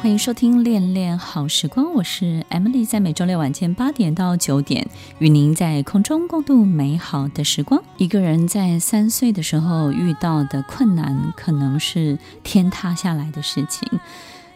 [0.00, 4.88] 欢迎收听《恋恋好时光》，我是 Emily，在每周六晚间八点到九点，
[5.18, 7.82] 与您在空中共度美好的时光。
[7.98, 13.86] 一个人在三岁的时候遇到的困难，可能是天塌下来的事情，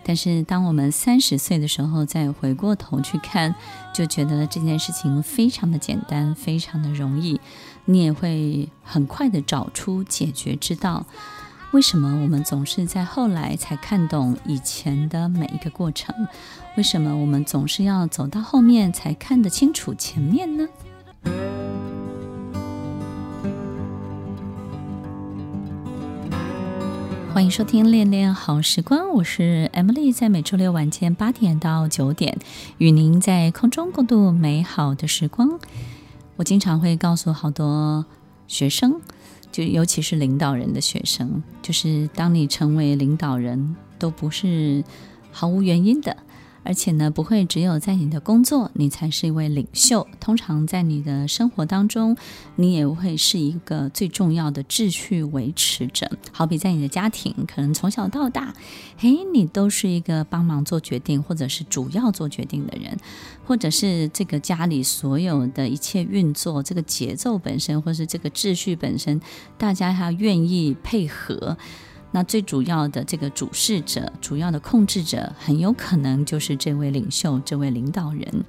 [0.03, 3.55] 但是当我们三十岁的时候再回过头去看，
[3.93, 7.39] 就觉得这件事情非常的简单，非常的容易，
[7.85, 11.05] 你也会很快的找出解决之道。
[11.75, 16.15] 为什么我们总是在后来才看懂以前的每一个过程？
[16.77, 20.69] 为什么我们总是要走到后面才看得清楚前面呢？
[27.33, 32.39] 欢迎收听《恋恋好时光》，我是 Emily，在每周六晚间八点到九点，
[32.79, 35.59] 与您在空中共度美好的时光。
[36.37, 38.07] 我经常会告诉好多
[38.47, 39.01] 学生。
[39.55, 44.83] 就尤其是领导人的学生，就是当你成为领导人，都不是
[45.31, 46.17] 毫无原因的。
[46.65, 50.07] 而且呢，不会只有在你的工作，你才是一位领袖。
[50.19, 52.17] 通常在你的生活当中，
[52.57, 56.11] 你也会是一个最重要的秩序维持者。
[56.33, 58.55] 好比在你的家庭，可能从小到大，
[58.97, 62.97] 嘿，你都是一个帮忙做决定，或者是主要做决定的人，
[63.45, 69.21] 或者是这个家里所有的一切运作，这个节奏本身，或是这个秩序本身，
[69.59, 71.57] 大家还愿意配合。
[72.15, 78.45] 那最主要的这个主事者、主要的控制者，很有可能就是这位领袖、这位领导人。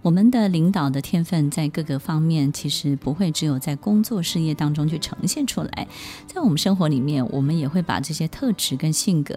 [0.00, 5.88] 我们的领导的天分在各个方面，其实不会只有在工作事业当中去呈现出来，
[6.26, 9.36] 在我们生活里面，我们也会把这些特质跟性格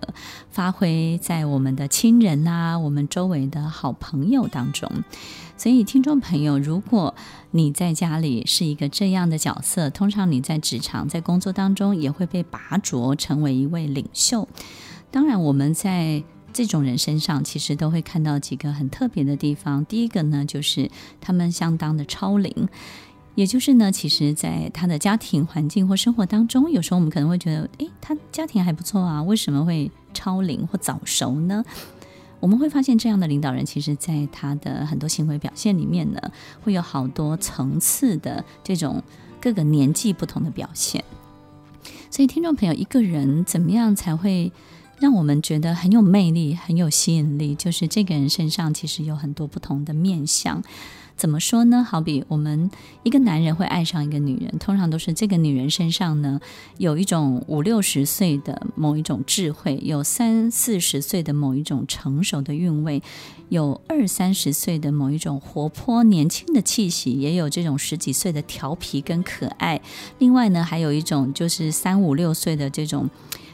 [0.49, 4.89] 发挥在我们的亲人啊、我们周围的好朋友当中。
[5.57, 7.13] 所以，听众朋友，如果
[7.51, 14.47] 你在家里是一个这样的角色，通常你在职场、在工作当中也会被拔擢成为一位领袖。
[15.11, 16.23] 当然，我们在
[16.53, 19.83] 这种人身上其实都会看到几个很特别的地方。
[19.85, 20.89] 第一个呢，就是
[21.19, 22.67] 他们相当的超龄，
[23.35, 31.63] 也就是呢，其实在他的家庭环境或生活当中，有时候我们可能会觉得，诶，他家庭还不错啊，为什么会超龄或早熟呢？
[32.39, 36.19] 我们会发现，这样的领导人，其实在他的很多行为表现里面呢，
[36.63, 39.03] 会有好多层次的这种
[39.39, 41.03] 各个年纪不同的表现。
[42.09, 44.51] 所以，听众朋友，一个人怎么样才会
[45.01, 47.55] 让我们觉得很有魅力、很有吸引力？
[47.55, 50.61] 就是这个人身上其实有很多不同的面相。
[51.17, 51.83] 怎么说呢？
[51.83, 52.69] 好比我们
[53.01, 56.39] 一个男人会爱上一个女人，通常都是这个女人身上呢，
[56.77, 63.01] 有一种五六十岁的某一种智慧，有三四十岁的某一种成熟的韵味，
[63.49, 69.81] 有二三十岁的某一种活泼年轻的气息，也有这种十几岁的调皮跟可爱。
[70.19, 73.09] 另外呢，还有一种就是三五六岁的这种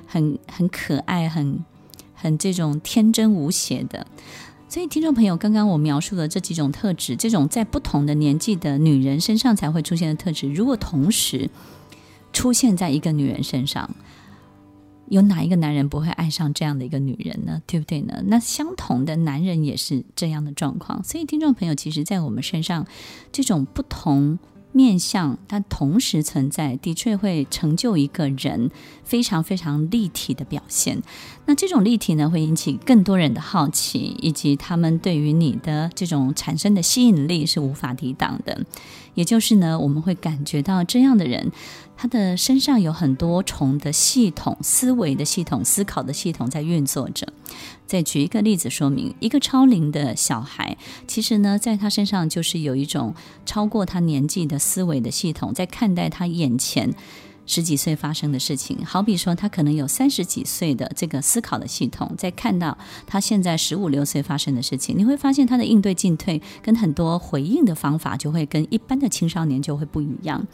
[0.08, 1.64] 很很可爱、很
[2.16, 4.08] 很这种天真无邪的。
[4.70, 11.50] 所以，听众朋友，刚刚我描述的这几种特质，这种在不同的年纪的女人身上才会出现的特质，如果同时
[12.34, 13.90] 出现在一个女人身上，
[15.08, 17.62] 有哪一个男人不会爱上这样的一个女人呢？
[17.66, 18.22] 对不对呢？
[18.26, 21.02] 那相同的男人也是这样的状况。
[21.04, 22.86] 所以，听众朋友，其实，在我们身上，
[23.32, 24.38] 这种不同。
[24.78, 28.70] 面相，它同时存在，的确会成就一个人
[29.04, 31.02] 非常非常立体的表现。
[31.48, 38.64] 那这种立体呢，会引起更多人的好奇，以及他们对于你的这种产生的吸引力是无法抵挡的。
[39.16, 41.52] 也就是呢，我们会感觉到这样的人，
[41.98, 47.28] 他的身上有很多重的系统、思维的系统、思考的系统在运作着。
[47.86, 50.78] 再举一个例子说明，一个超龄的小孩，
[51.08, 53.14] 其实呢，在他身上就是有一种
[53.46, 56.94] 超过他年纪的思维的系统，在看待他眼前。
[57.48, 62.78] 十几岁发生的事情，好比说他可能有三十几岁的这个思考的系统，在看到
[63.08, 70.46] 他现在十五六岁发生的事情，你会发现他的应对进退跟很多回应的方法就会跟一般的青少年就会不一样。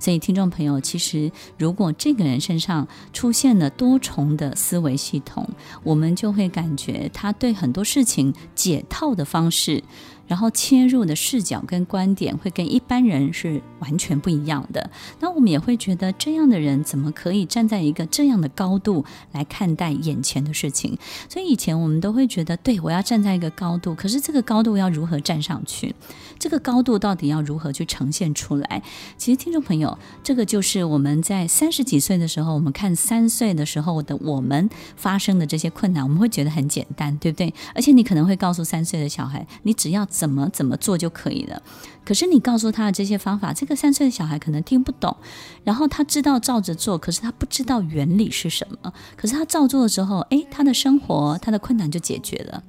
[0.00, 5.48] 所以，听众朋友，其实如果这个人身上出现了多重的思维系统，
[5.84, 9.84] 我们就会感觉他对很多事情解套的方式。
[10.28, 14.90] 然后切入的视角跟观点会跟一般人是完全不一样的。
[15.18, 20.96] 那我们也会觉得这样的人怎么可以站在一个这样的高度来看待眼前的事情？
[21.30, 25.94] 所以以前我们都会觉得，对，我要站在一个高度，可是这个高度要如何站上去？
[26.38, 28.82] 这个高度到底要如何去呈现出来？
[29.16, 37.52] 其实听众朋友，这个就是我们在三十几岁的时候，我们看三岁的时候的我们发生的这些困难，我们会觉得很简单，对不对？
[37.74, 40.06] 而且你可能会告诉三岁的小孩，你只要。
[40.18, 41.62] 怎么怎么做就可以了。
[42.04, 45.16] 可是你告诉他的这些方法，这个三岁的小孩可能听不懂。
[45.62, 48.92] 然后他知道照着做，可是他不知道原理是什么。
[49.16, 52.64] 可是他照做的时候，诶，他的生活，他的困难就解决了。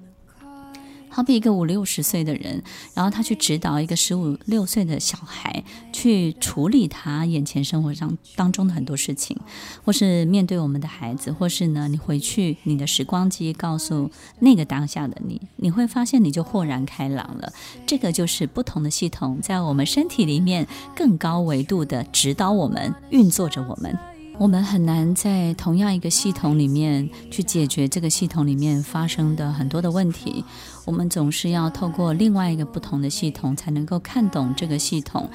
[1.09, 2.61] 好比一个五六十岁的人，
[2.93, 9.37] 然后他去指导一个十五六岁的小孩去处理他眼前生活上当中的很多事情，
[9.83, 14.09] 或是面对我们的孩子，或是呢，你回去你的时光机告诉
[14.39, 17.51] 那个当下的你，你会发现你就豁然开朗了。
[17.85, 23.97] 这个就是不同的系统在我们身体里面更高维度的指导我们，运作着我们。
[24.39, 30.45] 我们很难在同样一个系统里面去解决这个系统里面发生的很多的问题。
[30.85, 35.29] 我们总是要透过另外一个不同的系统，才能够看懂这个系统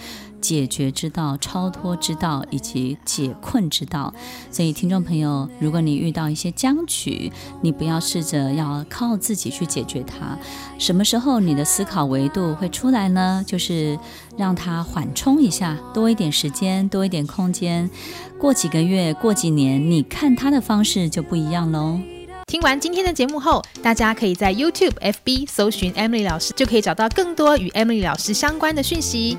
[0.44, 4.12] 解决之道、超脱之道以及解困之道。
[4.50, 7.32] 所以，听众朋友，如果你遇到一些僵局，
[7.62, 10.38] 你不要试着要靠自己去解决它。
[10.78, 13.42] 什么时候你的思考维度会出来呢？
[13.46, 13.98] 就是
[14.36, 17.88] 让它缓冲一下，多一点时间，多一点空间。
[18.38, 21.98] 过几个月，过几年，你看它的方式就不一样喽。
[22.46, 29.38] 听完今天的节目后，大家可以在 YouTube、FB 搜寻 Emily 老师，就可以找到更多与 Emily 老师相关的讯息。